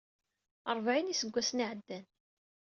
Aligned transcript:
Ṛebɛin 0.77 1.05
n 1.05 1.11
yiseggasen 1.11 1.59
ay 1.63 1.65
iɛeddan. 1.65 2.05